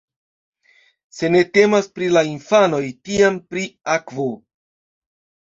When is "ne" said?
1.35-1.41